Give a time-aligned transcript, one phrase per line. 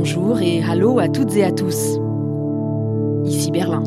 [0.00, 1.98] bonjour et hallo à toutes et à tous.
[3.26, 3.84] Ici Berlin.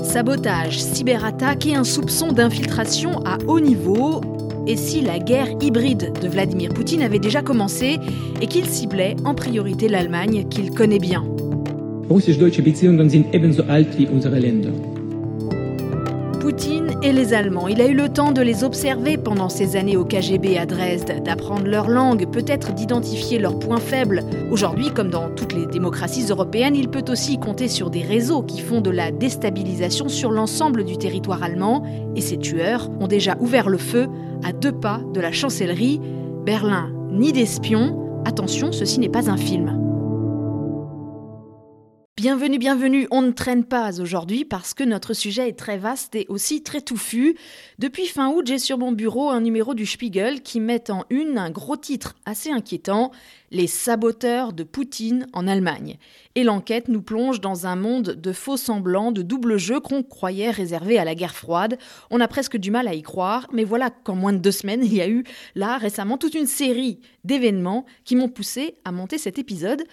[0.00, 4.20] Sabotage, cyberattaque et un soupçon d'infiltration à haut niveau.
[4.68, 7.98] Et si la guerre hybride de Vladimir Poutine avait déjà commencé
[8.40, 11.24] et qu'il ciblait en priorité l'Allemagne qu'il connaît bien?
[16.40, 17.68] Poutine et les Allemands.
[17.68, 21.22] Il a eu le temps de les observer pendant ses années au KGB à Dresde,
[21.22, 24.24] d'apprendre leur langue, peut-être d'identifier leurs points faibles.
[24.50, 28.60] Aujourd'hui, comme dans toutes les démocraties européennes, il peut aussi compter sur des réseaux qui
[28.60, 31.84] font de la déstabilisation sur l'ensemble du territoire allemand.
[32.16, 34.08] Et ces tueurs ont déjà ouvert le feu
[34.42, 36.00] à deux pas de la chancellerie.
[36.46, 38.22] Berlin, ni d'espions.
[38.24, 39.89] Attention, ceci n'est pas un film.
[42.20, 43.08] Bienvenue, bienvenue.
[43.10, 46.82] On ne traîne pas aujourd'hui parce que notre sujet est très vaste et aussi très
[46.82, 47.34] touffu.
[47.78, 51.38] Depuis fin août, j'ai sur mon bureau un numéro du Spiegel qui met en une
[51.38, 53.10] un gros titre assez inquiétant
[53.50, 55.96] Les saboteurs de Poutine en Allemagne.
[56.34, 60.50] Et l'enquête nous plonge dans un monde de faux semblants, de double jeu qu'on croyait
[60.50, 61.78] réservé à la guerre froide.
[62.10, 64.80] On a presque du mal à y croire, mais voilà qu'en moins de deux semaines,
[64.84, 69.16] il y a eu là récemment toute une série d'événements qui m'ont poussé à monter
[69.16, 69.84] cet épisode.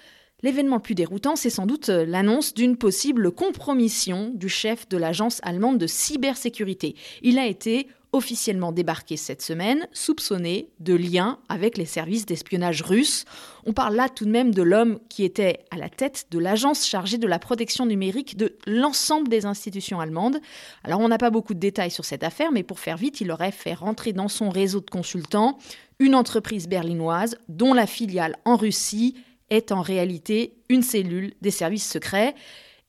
[0.43, 5.39] L'événement plus déroutant, c'est sans doute euh, l'annonce d'une possible compromission du chef de l'agence
[5.41, 6.95] allemande de cybersécurité.
[7.23, 13.25] Il a été officiellement débarqué cette semaine, soupçonné de lien avec les services d'espionnage russes.
[13.65, 16.85] On parle là tout de même de l'homme qui était à la tête de l'agence
[16.85, 20.39] chargée de la protection numérique de l'ensemble des institutions allemandes.
[20.83, 23.31] Alors on n'a pas beaucoup de détails sur cette affaire, mais pour faire vite, il
[23.31, 25.57] aurait fait rentrer dans son réseau de consultants
[25.97, 29.15] une entreprise berlinoise dont la filiale en Russie
[29.49, 32.35] est en réalité une cellule des services secrets.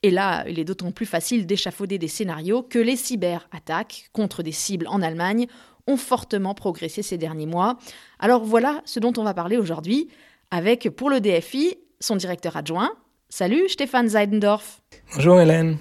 [0.03, 4.53] Et là, il est d'autant plus facile d'échafauder des scénarios que les cyberattaques contre des
[4.53, 5.47] cibles en Allemagne
[5.87, 7.78] ont fortement progressé ces derniers mois.
[8.19, 10.09] Alors voilà ce dont on va parler aujourd'hui
[10.50, 12.93] avec, pour le DFI, son directeur adjoint.
[13.28, 14.81] Salut Stéphane Seidendorf.
[15.15, 15.78] Bonjour Hélène.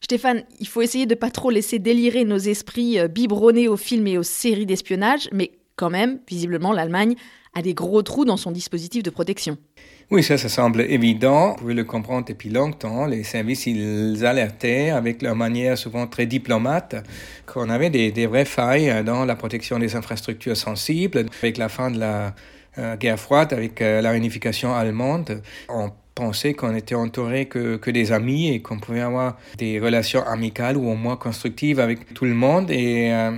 [0.00, 4.06] Stéphane, il faut essayer de pas trop laisser délirer nos esprits euh, biberonnés aux films
[4.06, 7.14] et aux séries d'espionnage, mais quand même, visiblement, l'Allemagne
[7.54, 9.56] a des gros trous dans son dispositif de protection.
[10.10, 11.50] Oui, ça, ça semble évident.
[11.50, 13.06] Vous pouvez le comprendre depuis longtemps.
[13.06, 16.96] Les services, ils alertaient avec leur manière souvent très diplomate
[17.46, 21.26] qu'on avait des, vraies failles dans la protection des infrastructures sensibles.
[21.42, 22.34] Avec la fin de la
[22.78, 27.90] euh, guerre froide, avec euh, la réunification allemande, on pensait qu'on était entouré que, que
[27.90, 32.24] des amis et qu'on pouvait avoir des relations amicales ou au moins constructives avec tout
[32.24, 33.30] le monde et euh,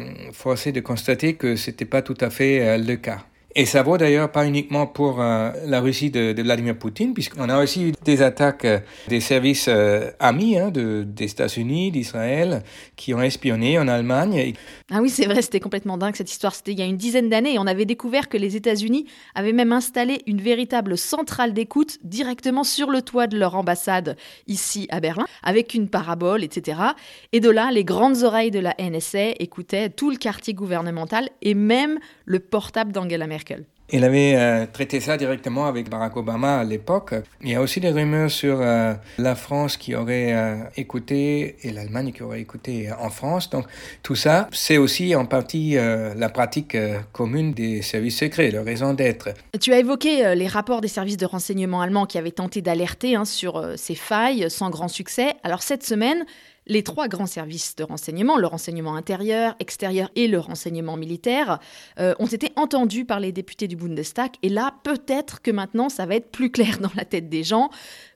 [0.73, 3.25] de constater que c'était pas tout à fait euh, le cas.
[3.59, 7.63] Et ça vaut d'ailleurs pas uniquement pour euh, la Russie de, Vladimir Poutine, puisqu'on a
[7.63, 12.63] aussi eu des attaques euh, des services euh, amis hein, de, des États-Unis, d'Israël,
[12.97, 14.53] qui ont espionné en Allemagne.
[14.93, 16.55] Ah oui, c'est vrai, c'était complètement dingue cette histoire.
[16.55, 19.55] C'était il y a une dizaine d'années et on avait découvert que les États-Unis avaient
[19.55, 24.19] même installé une véritable centrale d'écoute directement sur le toit de leur ambassade
[24.49, 26.79] ici à Berlin, avec une parabole, etc.
[27.33, 31.55] Et de là, les grandes oreilles de la NSA écoutaient tout le quartier gouvernemental et
[31.55, 33.46] même le portable d'Angela Merkel.
[33.93, 37.15] Il avait euh, traité ça directement avec Barack Obama à l'époque.
[37.41, 41.71] Il y a aussi des rumeurs sur euh, la France qui aurait euh, écouté et
[41.71, 43.49] l'Allemagne qui aurait écouté en France.
[43.49, 43.67] Donc
[44.03, 46.77] tout ça, c'est aussi en partie la pratique
[47.13, 49.29] commune des services secrets, leur raison d'être.
[49.61, 53.25] Tu as évoqué les rapports des services de renseignement allemands qui avaient tenté d'alerter hein,
[53.25, 55.35] sur ces failles sans grand succès.
[55.45, 56.25] Alors cette semaine,
[56.67, 61.59] les trois grands services de renseignement, le renseignement intérieur, extérieur et le renseignement militaire,
[61.99, 64.33] euh, ont été entendus par les députés du Bundestag.
[64.43, 67.71] Et là, peut-être que maintenant, ça va être plus clair dans la tête des gens.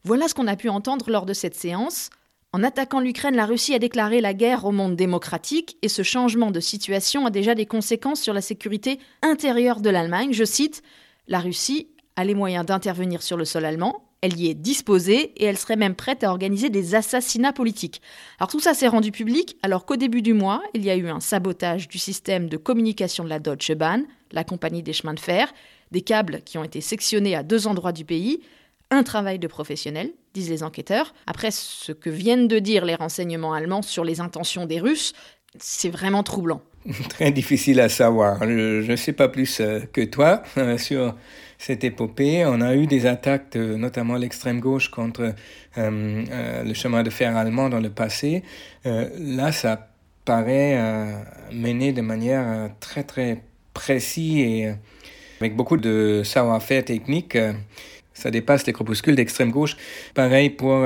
[0.04, 2.10] Voilà ce qu'on a pu entendre lors de cette séance.
[2.52, 6.50] En attaquant l'Ukraine, la Russie a déclaré la guerre au monde démocratique et ce changement
[6.50, 10.32] de situation a déjà des conséquences sur la sécurité intérieure de l'Allemagne.
[10.32, 10.82] Je cite,
[11.28, 15.44] La Russie a les moyens d'intervenir sur le sol allemand, elle y est disposée et
[15.44, 18.02] elle serait même prête à organiser des assassinats politiques.
[18.38, 21.08] Alors tout ça s'est rendu public alors qu'au début du mois, il y a eu
[21.08, 25.20] un sabotage du système de communication de la Deutsche Bahn, la compagnie des chemins de
[25.20, 25.52] fer,
[25.90, 28.40] des câbles qui ont été sectionnés à deux endroits du pays,
[28.90, 31.14] un travail de professionnel, disent les enquêteurs.
[31.26, 35.14] Après ce que viennent de dire les renseignements allemands sur les intentions des Russes,
[35.58, 36.62] c'est vraiment troublant.
[37.08, 38.40] Très difficile à savoir.
[38.42, 41.14] Je ne sais pas plus euh, que toi euh, sur
[41.60, 42.46] cette épopée.
[42.46, 45.32] On a eu des attaques, notamment l'extrême gauche, contre euh,
[45.76, 48.42] euh, le chemin de fer allemand dans le passé.
[48.86, 49.88] Euh, là, ça
[50.24, 50.78] paraît
[51.52, 53.42] mené de manière très très
[53.74, 54.74] précise et
[55.40, 57.36] avec beaucoup de savoir-faire technique.
[58.14, 59.76] ça dépasse les corpuscules d'extrême gauche.
[60.14, 60.78] Pareil pour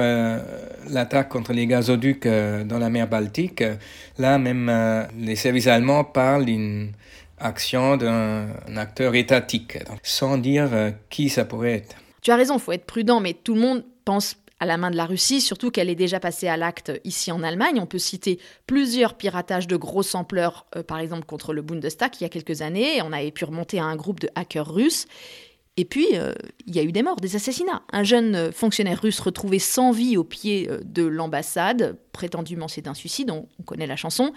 [0.88, 3.62] l'attaque contre les gazoducs dans la mer Baltique.
[4.19, 4.73] Là, même
[5.19, 6.93] les services allemands parlent d'une
[7.39, 11.97] action d'un acteur étatique, sans dire euh, qui ça pourrait être.
[12.23, 14.97] Tu as raison, faut être prudent, mais tout le monde pense à la main de
[14.97, 17.81] la Russie, surtout qu'elle est déjà passée à l'acte ici en Allemagne.
[17.81, 22.23] On peut citer plusieurs piratages de grosse ampleur, euh, par exemple contre le Bundestag il
[22.23, 23.03] y a quelques années.
[23.03, 25.07] On avait pu remonter à un groupe de hackers russes.
[25.76, 26.32] Et puis, euh,
[26.67, 27.82] il y a eu des morts, des assassinats.
[27.93, 32.94] Un jeune fonctionnaire russe retrouvé sans vie au pied euh, de l'ambassade, prétendument c'est un
[32.94, 34.32] suicide, on, on connaît la chanson.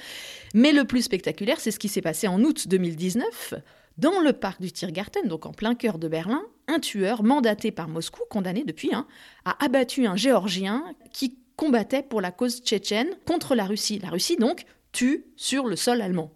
[0.55, 3.53] Mais le plus spectaculaire, c'est ce qui s'est passé en août 2019.
[3.97, 7.87] Dans le parc du Tiergarten, donc en plein cœur de Berlin, un tueur mandaté par
[7.87, 9.07] Moscou, condamné depuis, hein,
[9.45, 10.83] a abattu un Géorgien
[11.13, 13.99] qui combattait pour la cause tchétchène contre la Russie.
[13.99, 16.31] La Russie, donc, tue sur le sol allemand.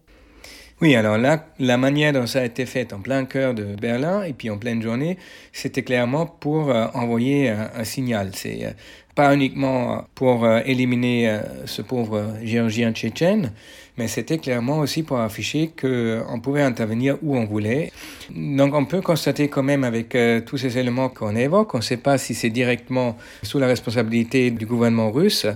[0.82, 4.24] Oui, alors là, la manière dont ça a été fait en plein cœur de Berlin
[4.24, 5.16] et puis en pleine journée,
[5.52, 8.32] c'était clairement pour euh, envoyer un, signal.
[8.34, 8.70] C'est euh,
[9.14, 13.52] pas uniquement pour euh, éliminer euh, ce pauvre géorgien tchétchène,
[13.98, 17.92] mais c'était clairement aussi pour afficher qu'on pouvait intervenir où on voulait.
[18.30, 21.82] Donc on peut constater quand même avec euh, tous ces éléments qu'on évoque, on ne
[21.82, 25.46] sait pas si c'est directement sous la responsabilité du gouvernement russe,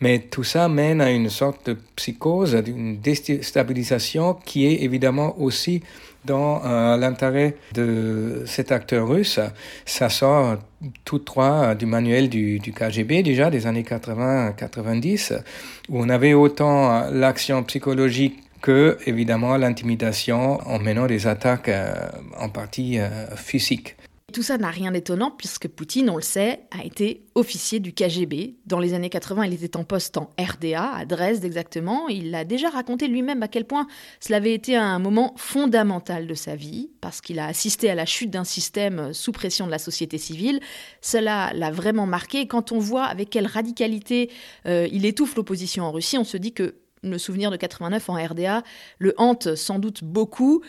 [0.00, 5.82] mais tout ça mène à une sorte de psychose, d'une déstabilisation qui est évidemment aussi
[6.26, 9.40] dans euh, l'intérêt de cet acteur russe.
[9.84, 10.56] Ça sort
[11.04, 15.40] tout droit du manuel du, du KGB déjà des années 80-90,
[15.88, 21.94] où on avait autant l'action psychologique que évidemment l'intimidation en menant des attaques euh,
[22.38, 23.95] en partie euh, physiques.
[24.32, 28.56] Tout ça n'a rien d'étonnant puisque Poutine, on le sait, a été officier du KGB.
[28.66, 32.08] Dans les années 80, il était en poste en RDA, à Dresde exactement.
[32.08, 33.86] Il a déjà raconté lui-même à quel point
[34.18, 38.04] cela avait été un moment fondamental de sa vie, parce qu'il a assisté à la
[38.04, 40.58] chute d'un système sous pression de la société civile.
[41.00, 42.48] Cela l'a vraiment marqué.
[42.48, 44.30] Quand on voit avec quelle radicalité
[44.66, 48.14] euh, il étouffe l'opposition en Russie, on se dit que le souvenir de 89 en
[48.14, 48.64] RDA
[48.98, 50.62] le hante sans doute beaucoup.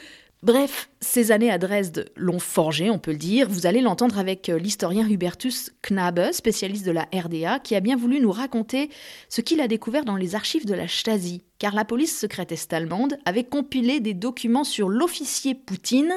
[0.47, 3.49] Bref, ces années à Dresde l'ont forgé, on peut le dire.
[3.49, 7.97] Vous allez l'entendre avec euh, l'historien Hubertus Knabe, spécialiste de la RDA, qui a bien
[7.97, 8.89] voulu nous raconter
[9.27, 13.17] ce qu'il a découvert dans les archives de la Stasi, car la police secrète est-allemande
[13.25, 16.13] avait compilé des documents sur l'officier Poutine,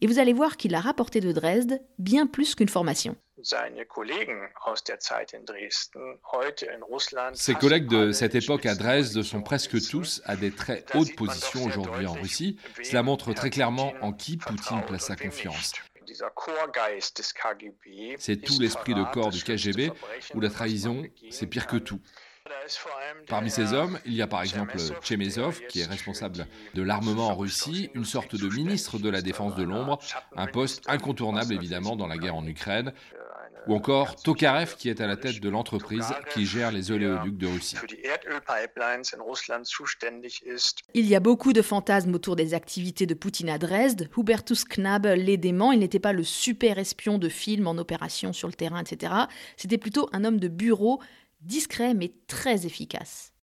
[0.00, 3.16] et vous allez voir qu'il a rapporté de Dresde bien plus qu'une formation.
[7.34, 11.64] Ses collègues de cette époque à Dresde sont presque tous à des très hautes positions
[11.64, 12.58] aujourd'hui en Russie.
[12.82, 15.74] Cela montre très clairement en qui Poutine place sa confiance.
[18.18, 19.92] C'est tout l'esprit de corps du KGB
[20.34, 22.00] où la trahison, c'est pire que tout.
[23.28, 27.36] Parmi ces hommes, il y a par exemple Chemezov, qui est responsable de l'armement en
[27.36, 29.98] Russie, une sorte de ministre de la Défense de l'ombre,
[30.36, 32.92] un poste incontournable évidemment dans la guerre en Ukraine,
[33.66, 37.46] ou encore Tokarev qui est à la tête de l'entreprise qui gère les oléoducs de
[37.46, 37.76] Russie.
[40.94, 44.08] Il y a beaucoup de fantasmes autour des activités de Poutine à Dresde.
[44.16, 48.48] Hubertus Knabe les dément, il n'était pas le super espion de film en opération sur
[48.48, 49.12] le terrain, etc.
[49.56, 51.00] C'était plutôt un homme de bureau,
[51.40, 53.35] discret mais très efficace.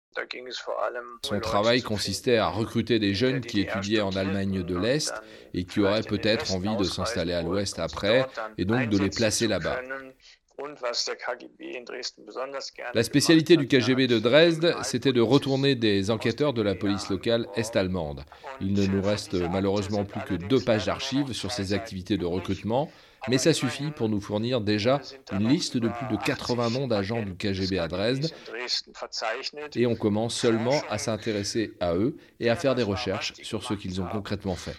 [1.24, 5.12] Son travail consistait à recruter des jeunes qui étudiaient en Allemagne de l'Est
[5.54, 8.26] et qui auraient peut-être envie de s'installer à l'Ouest après,
[8.58, 9.80] et donc de les placer là-bas.
[12.94, 17.46] La spécialité du KGB de Dresde, c'était de retourner des enquêteurs de la police locale
[17.56, 18.24] est-allemande.
[18.60, 22.90] Il ne nous reste malheureusement plus que deux pages d'archives sur ces activités de recrutement,
[23.28, 25.00] mais ça suffit pour nous fournir déjà
[25.32, 28.32] une liste de plus de 80 noms d'agents du KGB à Dresde,
[29.74, 33.74] et on commence seulement à s'intéresser à eux et à faire des recherches sur ce
[33.74, 34.76] qu'ils ont concrètement fait.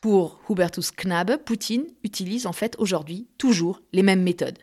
[0.00, 4.58] Pour Hubertus Knabe, Poutine utilise en fait aujourd'hui toujours les mêmes méthodes.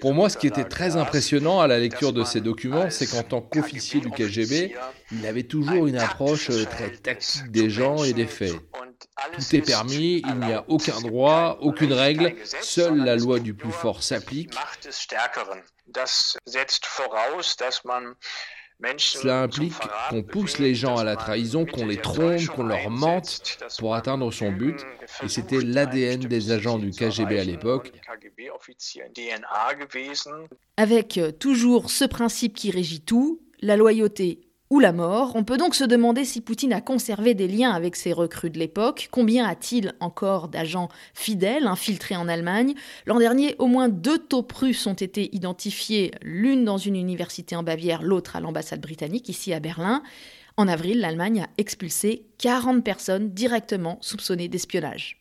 [0.00, 3.22] Pour moi, ce qui était très impressionnant à la lecture de ces documents, c'est qu'en
[3.22, 4.76] tant qu'officier du KGB,
[5.12, 8.54] il avait toujours une approche euh, très tactique des gens et des faits.
[9.32, 13.72] Tout est permis, il n'y a aucun droit, aucune règle, seule la loi du plus
[13.72, 14.52] fort s'applique.
[18.98, 19.74] Cela implique
[20.08, 24.32] qu'on pousse les gens à la trahison, qu'on les trompe, qu'on leur mente pour atteindre
[24.32, 24.86] son but.
[25.22, 27.92] Et c'était l'ADN des agents du KGB à l'époque.
[30.76, 35.32] Avec euh, toujours ce principe qui régit tout, la loyauté ou la mort.
[35.34, 38.58] On peut donc se demander si Poutine a conservé des liens avec ses recrues de
[38.58, 39.08] l'époque.
[39.10, 42.74] Combien a-t-il encore d'agents fidèles infiltrés en Allemagne?
[43.06, 47.62] L'an dernier, au moins deux taupes russes ont été identifiées, l'une dans une université en
[47.62, 50.02] Bavière, l'autre à l'ambassade britannique, ici à Berlin.
[50.56, 55.18] En avril, l'Allemagne a expulsé 40 personnes directement soupçonnées d'espionnage.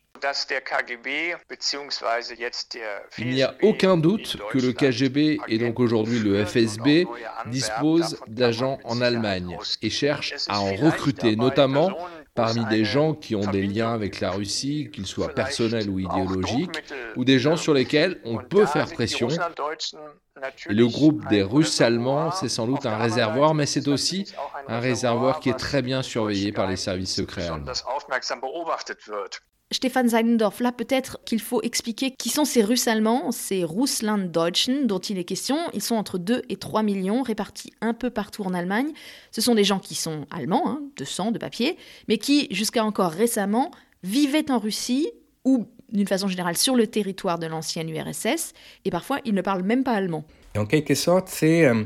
[3.17, 7.07] Il n'y a aucun doute que le KGB et donc aujourd'hui le FSB
[7.47, 11.97] disposent d'agents en Allemagne et cherchent à en recruter, notamment
[12.37, 16.83] parmi des gens qui ont des liens avec la Russie, qu'ils soient personnels ou idéologiques,
[17.15, 19.27] ou des gens sur lesquels on peut faire pression.
[20.69, 24.31] Et le groupe des Russes allemands, c'est sans doute un réservoir, mais c'est aussi
[24.67, 27.73] un réservoir qui est très bien surveillé par les services secrets allemands.
[29.69, 34.99] Stéphane Seinendorf, là peut-être qu'il faut expliquer qui sont ces Russes allemands, ces Russlanddeutschen dont
[34.99, 35.57] il est question.
[35.73, 38.91] Ils sont entre 2 et 3 millions, répartis un peu partout en Allemagne.
[39.31, 42.85] Ce sont des gens qui sont allemands, hein, de sang, de papier, mais qui, jusqu'à
[42.85, 43.71] encore récemment,
[44.03, 45.11] vivaient en Russie
[45.43, 48.53] ou d'une façon générale sur le territoire de l'ancienne URSS,
[48.85, 50.23] et parfois ils ne parlent même pas allemand.
[50.55, 51.65] En quelque sorte, c'est...
[51.65, 51.83] Euh,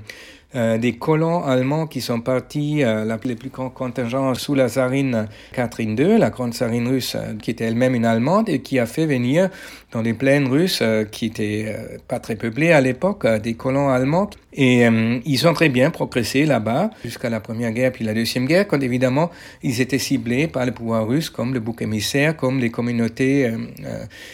[0.54, 5.28] euh, des colons allemands qui sont partis, euh, les plus grands contingents sous la tsarine
[5.54, 8.86] Catherine II, la grande tsarine russe, euh, qui était elle-même une Allemande et qui a
[8.86, 9.50] fait venir
[9.94, 11.76] dans des plaines russes qui étaient
[12.08, 14.30] pas très peuplées à l'époque, des colons allemands.
[14.54, 14.86] Et
[15.26, 18.82] ils ont très bien progressé là-bas jusqu'à la Première Guerre puis la Deuxième Guerre, quand
[18.82, 19.32] évidemment
[19.64, 23.50] ils étaient ciblés par le pouvoir russe comme le bouc émissaire, comme les communautés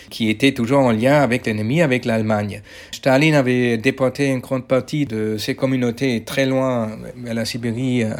[0.09, 2.61] qui étaient toujours en lien avec l'ennemi, avec l'Allemagne.
[2.91, 8.03] Staline avait déporté une grande partie de ces communautés très loin, vers la Sibérie.
[8.03, 8.13] Euh,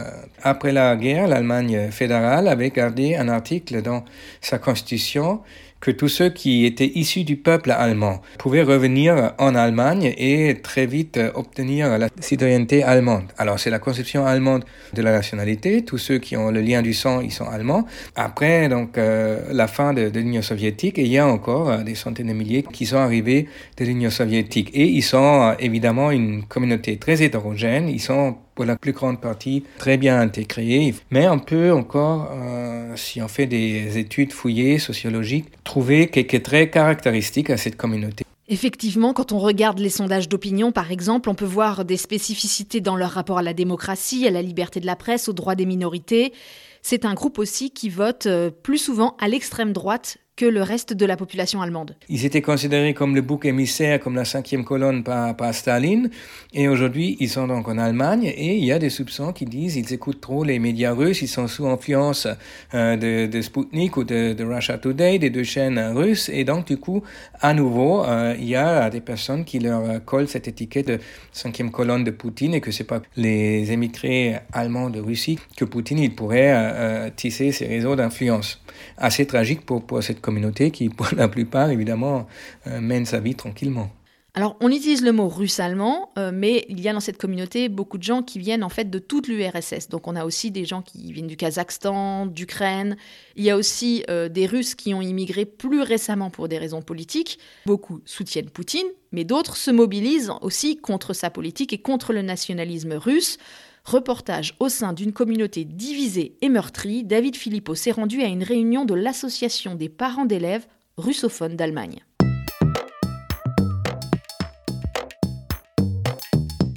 [0.43, 4.03] après la guerre, l'Allemagne fédérale avait gardé un article dans
[4.41, 5.41] sa constitution
[5.79, 10.85] que tous ceux qui étaient issus du peuple allemand pouvaient revenir en Allemagne et très
[10.85, 13.25] vite obtenir la citoyenneté allemande.
[13.37, 15.83] Alors c'est la conception allemande de la nationalité.
[15.83, 17.85] Tous ceux qui ont le lien du sang, ils sont allemands.
[18.15, 21.95] Après donc euh, la fin de, de l'Union soviétique, il y a encore euh, des
[21.95, 26.43] centaines de milliers qui sont arrivés de l'Union soviétique et ils sont euh, évidemment une
[26.43, 27.89] communauté très hétérogène.
[27.89, 30.95] Ils sont pour la plus grande partie très bien intégrés.
[31.11, 36.71] Mais on peut encore, euh, si on fait des études fouillées, sociologiques, trouver quelques traits
[36.71, 38.25] caractéristiques à cette communauté.
[38.49, 42.95] Effectivement, quand on regarde les sondages d'opinion, par exemple, on peut voir des spécificités dans
[42.95, 46.33] leur rapport à la démocratie, à la liberté de la presse, aux droits des minorités.
[46.81, 50.93] C'est un groupe aussi qui vote euh, plus souvent à l'extrême droite que le reste
[50.93, 51.95] de la population allemande.
[52.09, 56.11] Ils étaient considérés comme le bouc émissaire, comme la cinquième colonne par, Staline,
[56.53, 59.73] et aujourd'hui ils sont donc en Allemagne, et il y a des soupçons qui disent
[59.73, 62.27] qu'ils écoutent trop les médias russes, ils sont sous influence
[62.75, 66.67] euh, de, de, Sputnik ou de, de, Russia Today, des deux chaînes russes, et donc
[66.67, 67.01] du coup,
[67.41, 70.99] à nouveau, euh, il y a des personnes qui leur collent cette étiquette de
[71.31, 75.97] cinquième colonne de Poutine, et que c'est pas les émigrés allemands de Russie que Poutine
[75.97, 78.61] il pourrait euh, tisser ses réseaux d'influence.
[78.97, 82.27] Assez tragique pour, pour cette communauté qui, pour la plupart, évidemment,
[82.67, 83.89] euh, mène sa vie tranquillement.
[84.33, 87.97] Alors, on utilise le mot russe-allemand, euh, mais il y a dans cette communauté beaucoup
[87.97, 89.89] de gens qui viennent en fait de toute l'URSS.
[89.89, 92.97] Donc, on a aussi des gens qui viennent du Kazakhstan, d'Ukraine.
[93.35, 96.83] Il y a aussi euh, des Russes qui ont immigré plus récemment pour des raisons
[96.83, 97.39] politiques.
[97.65, 102.93] Beaucoup soutiennent Poutine, mais d'autres se mobilisent aussi contre sa politique et contre le nationalisme
[102.93, 103.39] russe.
[103.87, 108.83] Reportage au sein d'une communauté divisée et meurtrie, David Philippot s'est rendu à une réunion
[108.83, 110.67] de l'association des parents d'élèves
[110.97, 112.03] russophones d'Allemagne.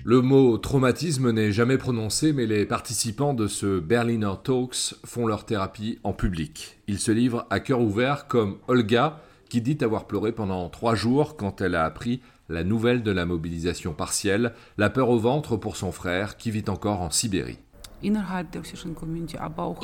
[0.04, 5.44] Le mot traumatisme n'est jamais prononcé, mais les participants de ce Berliner Talks font leur
[5.44, 6.78] thérapie en public.
[6.86, 11.36] Ils se livrent à cœur ouvert comme Olga, qui dit avoir pleuré pendant trois jours
[11.36, 15.76] quand elle a appris la nouvelle de la mobilisation partielle, la peur au ventre pour
[15.76, 17.58] son frère qui vit encore en Sibérie.
[18.02, 18.14] Il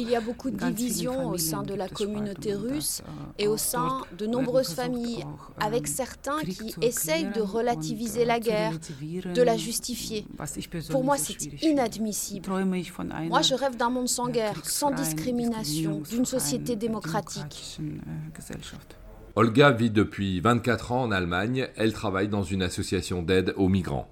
[0.08, 3.02] y a beaucoup de divisions au sein de la communauté russe
[3.38, 5.24] et au sein de nombreuses familles,
[5.60, 10.26] avec certains qui essayent de relativiser la guerre, de la justifier.
[10.90, 12.48] Pour moi, c'est inadmissible.
[13.28, 17.78] Moi, je rêve d'un monde sans guerre, sans discrimination, d'une société démocratique.
[19.38, 21.68] Olga vit depuis 24 ans en Allemagne.
[21.76, 24.08] Elle travaille dans une association d'aide aux migrants.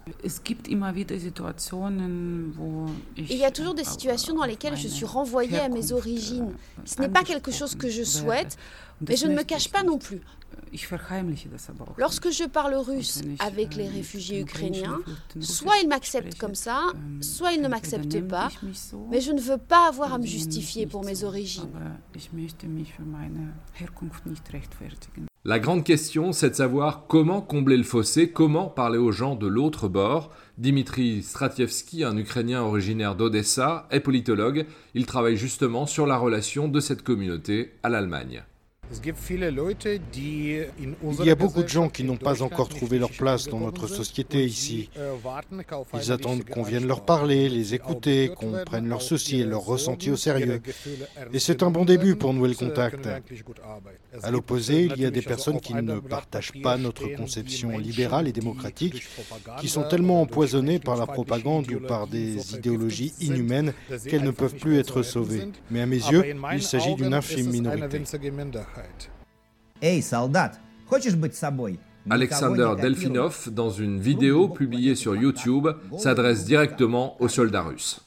[3.16, 6.52] Il y a toujours des situations dans lesquelles je suis renvoyée à mes origines.
[6.84, 8.58] Ce n'est pas quelque chose que je souhaite,
[9.08, 10.20] mais je ne me cache pas non plus.
[11.98, 15.00] Lorsque je parle russe avec les réfugiés ukrainiens,
[15.40, 16.82] soit ils m'acceptent comme ça,
[17.20, 18.48] soit ils ne m'acceptent pas,
[19.10, 21.68] mais je ne veux pas avoir à me justifier pour mes origines.
[25.46, 29.46] La grande question, c'est de savoir comment combler le fossé, comment parler aux gens de
[29.46, 30.30] l'autre bord.
[30.56, 34.64] Dimitri Stratievski, un Ukrainien originaire d'Odessa, est politologue.
[34.94, 38.42] Il travaille justement sur la relation de cette communauté à l'Allemagne.
[41.20, 43.86] Il y a beaucoup de gens qui n'ont pas encore trouvé leur place dans notre
[43.86, 44.90] société ici.
[45.94, 50.10] Ils attendent qu'on vienne leur parler, les écouter, qu'on prenne leurs soucis et leurs ressentis
[50.10, 50.60] au sérieux.
[51.32, 53.08] Et c'est un bon début pour nouer le contact.
[54.22, 58.32] À l'opposé, il y a des personnes qui ne partagent pas notre conception libérale et
[58.32, 59.02] démocratique,
[59.60, 63.72] qui sont tellement empoisonnées par la propagande ou par des idéologies inhumaines
[64.08, 65.48] qu'elles ne peuvent plus être sauvées.
[65.70, 68.02] Mais à mes yeux, il s'agit d'une infime minorité.
[72.10, 78.04] Alexander Delfinov, dans une vidéo publiée sur YouTube, s'adresse directement aux soldats russes.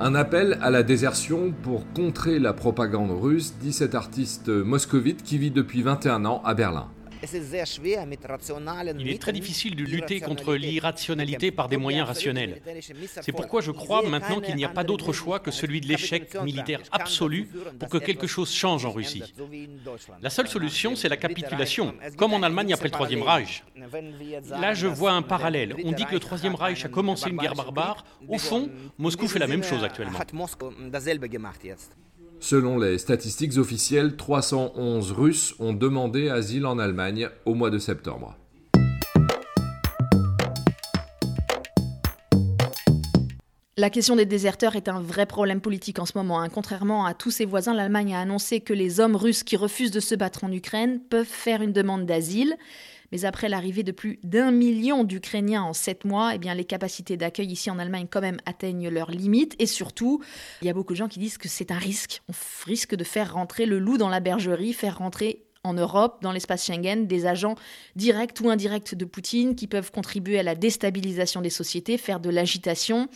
[0.00, 5.38] Un appel à la désertion pour contrer la propagande russe, dit cet artiste moscovite qui
[5.38, 6.88] vit depuis 21 ans à Berlin.
[8.98, 12.60] Il est très difficile de lutter contre l'irrationalité par des moyens rationnels.
[13.20, 16.34] C'est pourquoi je crois maintenant qu'il n'y a pas d'autre choix que celui de l'échec
[16.42, 17.48] militaire absolu
[17.78, 19.22] pour que quelque chose change en Russie.
[20.20, 23.64] La seule solution, c'est la capitulation, comme en Allemagne après le Troisième Reich.
[24.50, 25.76] Là, je vois un parallèle.
[25.84, 28.04] On dit que le Troisième Reich a commencé une guerre barbare.
[28.28, 30.18] Au fond, Moscou fait la même chose actuellement.
[32.42, 38.36] Selon les statistiques officielles, 311 Russes ont demandé asile en Allemagne au mois de septembre.
[43.76, 46.40] La question des déserteurs est un vrai problème politique en ce moment.
[46.40, 46.48] Hein.
[46.48, 50.00] Contrairement à tous ses voisins, l'Allemagne a annoncé que les hommes russes qui refusent de
[50.00, 52.56] se battre en Ukraine peuvent faire une demande d'asile.
[53.12, 57.16] Mais après l'arrivée de plus d'un million d'Ukrainiens en sept mois, eh bien, les capacités
[57.16, 59.54] d'accueil ici en Allemagne quand même atteignent leurs limites.
[59.58, 60.22] Et surtout,
[60.62, 62.22] il y a beaucoup de gens qui disent que c'est un risque.
[62.28, 62.32] On
[62.66, 66.64] risque de faire rentrer le loup dans la bergerie, faire rentrer en Europe, dans l'espace
[66.64, 67.54] Schengen, des agents
[67.94, 72.30] directs ou indirects de Poutine qui peuvent contribuer à la déstabilisation des sociétés, faire de
[72.30, 73.08] l'agitation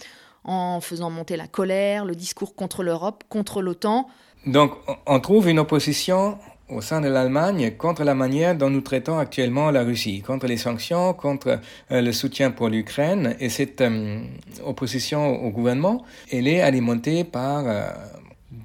[0.44, 4.06] en faisant monter la colère, le discours contre l'Europe, contre l'OTAN.
[4.46, 4.72] Donc
[5.06, 9.70] on trouve une opposition au sein de l'Allemagne contre la manière dont nous traitons actuellement
[9.70, 11.60] la Russie, contre les sanctions, contre
[11.92, 13.36] euh, le soutien pour l'Ukraine.
[13.40, 14.20] Et cette euh,
[14.64, 17.88] opposition au gouvernement, elle est alimentée par euh,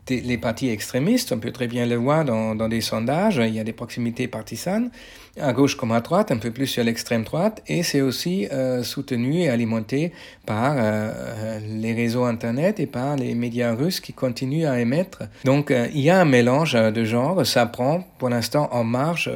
[0.10, 1.32] les partis extrémistes.
[1.32, 3.38] On peut très bien le voir dans, dans des sondages.
[3.38, 4.92] Il y a des proximités partisanes
[5.40, 8.84] à gauche comme à droite, un peu plus sur l'extrême droite, et c'est aussi euh,
[8.84, 10.12] soutenu et alimenté
[10.46, 15.24] par euh, les réseaux Internet et par les médias russes qui continuent à émettre.
[15.46, 19.32] Donc euh, il y a un mélange de genres, ça prend pour l'instant en marge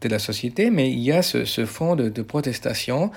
[0.00, 3.10] de la société, mais il y a ce, ce fond de, protestation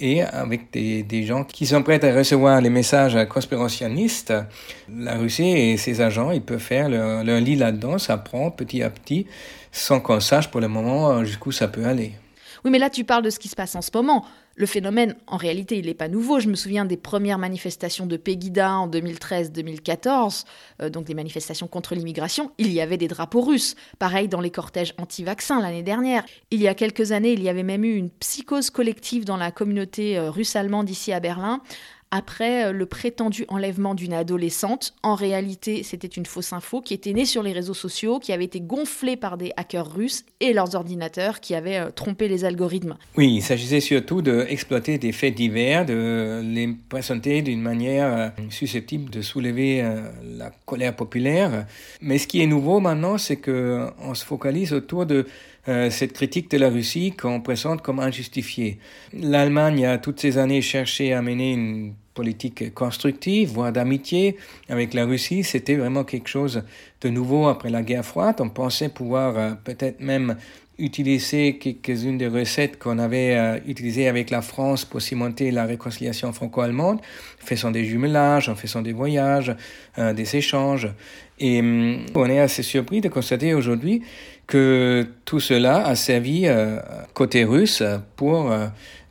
[0.00, 4.32] et avec des, des, gens qui sont prêts à recevoir les messages conspirationnistes,
[4.88, 8.82] la Russie et ses agents, ils peuvent faire leur, leur lit là-dedans, ça prend petit
[8.82, 9.26] à petit
[9.72, 12.12] sans qu'on sache pour le moment euh, jusqu'où ça peut aller.
[12.64, 14.24] Oui, mais là, tu parles de ce qui se passe en ce moment.
[14.54, 16.38] Le phénomène, en réalité, il n'est pas nouveau.
[16.38, 20.44] Je me souviens des premières manifestations de Pegida en 2013-2014,
[20.80, 22.52] euh, donc des manifestations contre l'immigration.
[22.58, 23.74] Il y avait des drapeaux russes.
[23.98, 26.22] Pareil dans les cortèges anti-vaccins l'année dernière.
[26.50, 29.50] Il y a quelques années, il y avait même eu une psychose collective dans la
[29.50, 31.60] communauté euh, russe-allemande ici à Berlin
[32.12, 34.94] après euh, le prétendu enlèvement d'une adolescente.
[35.02, 38.44] En réalité, c'était une fausse info qui était née sur les réseaux sociaux, qui avait
[38.44, 42.96] été gonflée par des hackers russes et leurs ordinateurs qui avaient euh, trompé les algorithmes.
[43.16, 49.10] Oui, il s'agissait surtout d'exploiter des faits divers, de les présenter d'une manière euh, susceptible
[49.10, 49.82] de soulever
[50.36, 51.66] la colère populaire.
[52.02, 55.26] Mais ce qui est nouveau maintenant, c'est qu'on se focalise autour de
[55.64, 58.78] cette critique de la Russie qu'on présente comme injustifiée.
[59.12, 64.36] L'Allemagne a toutes ces années cherché à mener une politique constructive, voire d'amitié
[64.68, 65.44] avec la Russie.
[65.44, 66.62] C'était vraiment quelque chose
[67.00, 68.36] de nouveau après la guerre froide.
[68.40, 70.36] On pensait pouvoir euh, peut-être même
[70.78, 76.32] utiliser quelques-unes des recettes qu'on avait euh, utilisées avec la France pour cimenter la réconciliation
[76.32, 77.00] franco-allemande,
[77.38, 79.54] faisant des jumelages, en faisant des voyages,
[79.98, 80.88] euh, des échanges.
[81.38, 81.60] Et
[82.14, 84.02] on est assez surpris de constater aujourd'hui
[84.46, 86.46] que tout cela a servi
[87.14, 87.82] côté russe
[88.14, 88.54] pour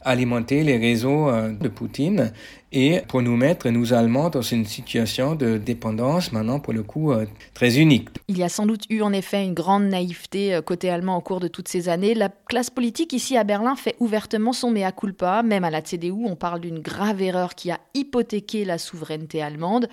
[0.01, 2.31] alimenter les réseaux de Poutine
[2.71, 7.11] et pour nous mettre, nous Allemands, dans une situation de dépendance maintenant, pour le coup,
[7.11, 8.09] euh, très unique.
[8.27, 11.21] Il y a sans doute eu en effet une grande naïveté euh, côté allemand au
[11.21, 12.13] cours de toutes ces années.
[12.13, 16.11] La classe politique ici à Berlin fait ouvertement son mea culpa, même à la CDU,
[16.11, 19.89] on parle d'une grave erreur qui a hypothéqué la souveraineté allemande.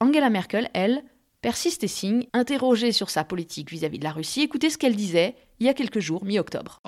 [0.00, 1.02] Angela Merkel, elle,
[1.44, 4.40] persiste et signe, interrogée sur sa politique vis-à-vis -vis de la Russie.
[4.40, 6.80] Écoutez ce qu'elle disait il y a quelques jours, mi-octobre.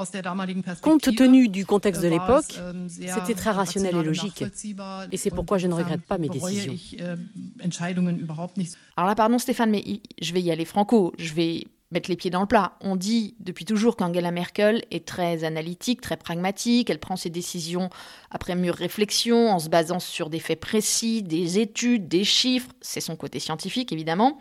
[0.81, 4.43] Compte tenu du contexte de l'époque, c'était très rationnel et logique.
[5.13, 6.75] Et c'est pourquoi je ne regrette pas mes décisions.
[8.97, 9.85] Alors là, pardon Stéphane, mais
[10.21, 11.13] je vais y aller franco.
[11.19, 12.77] Je vais mettre les pieds dans le plat.
[12.81, 17.91] On dit depuis toujours qu'Angela Merkel est très analytique, très pragmatique, elle prend ses décisions
[18.31, 23.01] après mûre réflexion, en se basant sur des faits précis, des études, des chiffres, c'est
[23.01, 24.39] son côté scientifique évidemment,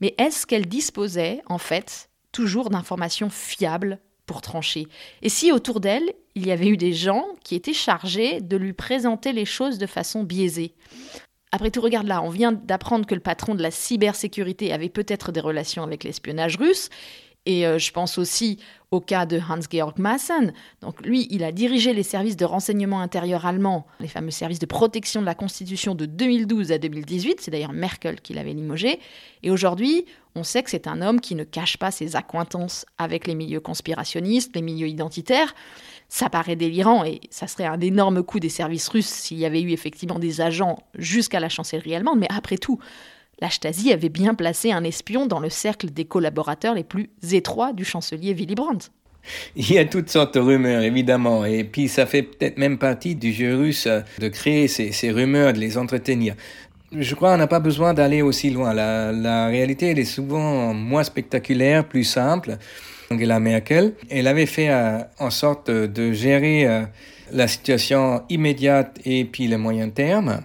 [0.00, 4.86] mais est-ce qu'elle disposait en fait toujours d'informations fiables pour trancher?
[5.22, 8.72] Et si autour d'elle, il y avait eu des gens qui étaient chargés de lui
[8.72, 10.74] présenter les choses de façon biaisée?
[11.52, 15.32] Après tout, regarde là, on vient d'apprendre que le patron de la cybersécurité avait peut-être
[15.32, 16.88] des relations avec l'espionnage russe.
[17.44, 18.58] Et euh, je pense aussi
[18.90, 20.52] au cas de Hans-Georg Maassen.
[20.80, 24.66] Donc lui, il a dirigé les services de renseignement intérieur allemands, les fameux services de
[24.66, 27.40] protection de la Constitution de 2012 à 2018.
[27.40, 29.00] C'est d'ailleurs Merkel qui l'avait limogé.
[29.42, 33.26] Et aujourd'hui, on sait que c'est un homme qui ne cache pas ses accointances avec
[33.26, 35.54] les milieux conspirationnistes, les milieux identitaires.
[36.14, 39.62] Ça paraît délirant et ça serait un énorme coup des services russes s'il y avait
[39.62, 42.78] eu effectivement des agents jusqu'à la chancellerie allemande, mais après tout,
[43.40, 47.72] la Stasi avait bien placé un espion dans le cercle des collaborateurs les plus étroits
[47.72, 48.88] du chancelier Willy Brandt.
[49.56, 53.14] Il y a toutes sortes de rumeurs, évidemment, et puis ça fait peut-être même partie
[53.14, 56.34] du jeu russe de créer ces, rumeurs, de les entretenir.
[56.94, 58.74] Je crois qu'on n'a pas besoin d'aller aussi loin.
[58.74, 62.58] La, la réalité, elle est souvent moins spectaculaire, plus simple.
[63.12, 63.94] Angela Merkel.
[64.10, 66.82] Elle avait fait euh, en sorte de gérer euh,
[67.32, 70.42] la situation immédiate et puis le moyen terme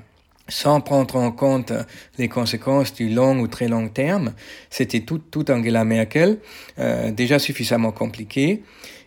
[0.50, 1.74] sans prendre en compte
[2.18, 4.34] les conséquences du long ou très long terme.
[4.70, 6.40] C'était tout, tout Angela Merkel,
[6.80, 8.64] euh, déjà suffisamment compliqué.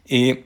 [0.08, 0.44] Et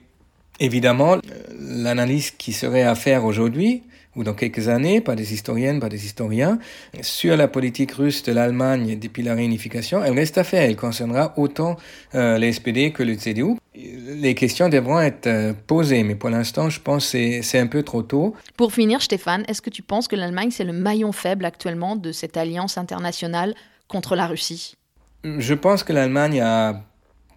[0.59, 1.17] évidemment,
[1.59, 3.83] l'analyse qui serait à faire aujourd'hui,
[4.15, 6.57] ou dans quelques années, par des historiennes, par des historiens,
[7.01, 10.63] sur la politique russe de l'Allemagne depuis la réunification, elle reste à faire.
[10.63, 11.75] Elle concernera autant
[12.15, 13.57] euh, les SPD que le CDU.
[13.75, 17.83] Les questions devront être euh, posées, mais pour l'instant, je pense que c'est un peu
[17.83, 18.35] trop tôt.
[18.55, 22.11] Pour finir, Stéphane, est-ce que tu penses que l'Allemagne, c'est le maillon faible actuellement de
[22.11, 23.53] cette alliance internationale
[23.87, 24.75] contre la Russie?
[25.23, 26.83] Je pense que l'Allemagne a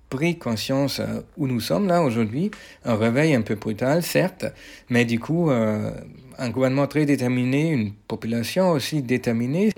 [0.08, 2.50] pris conscience euh, où nous sommes là aujourd'hui,
[2.84, 4.46] un réveil un peu brutal, certes,
[4.88, 5.90] mais du coup, euh,
[6.38, 9.72] un gouvernement très déterminé, une population aussi déterminée.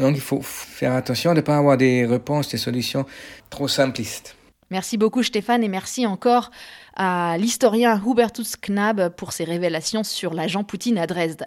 [0.00, 3.04] Donc il faut faire attention de ne pas avoir des réponses, des solutions
[3.50, 4.36] trop simplistes.
[4.70, 6.50] Merci beaucoup Stéphane et merci encore
[6.96, 11.44] à l'historien Hubertus Knab pour ses révélations sur l'agent Poutine à Dresde.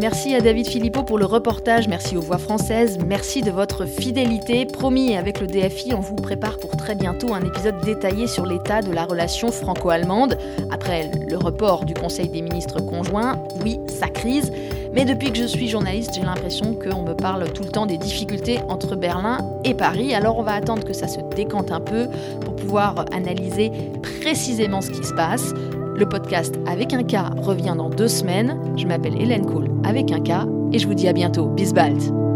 [0.00, 4.64] Merci à David Philippot pour le reportage, merci aux voix françaises, merci de votre fidélité.
[4.64, 8.80] Promis, avec le DFI, on vous prépare pour très bientôt un épisode détaillé sur l'état
[8.80, 10.38] de la relation franco-allemande.
[10.70, 14.52] Après le report du Conseil des ministres conjoints, oui, ça crise.
[14.92, 17.98] Mais depuis que je suis journaliste, j'ai l'impression qu'on me parle tout le temps des
[17.98, 20.14] difficultés entre Berlin et Paris.
[20.14, 22.06] Alors on va attendre que ça se décante un peu
[22.44, 23.72] pour pouvoir analyser
[24.22, 25.52] précisément ce qui se passe.
[25.98, 28.56] Le podcast avec un K revient dans deux semaines.
[28.76, 31.48] Je m'appelle Hélène Kohl avec un K et je vous dis à bientôt.
[31.48, 32.27] Bis bald.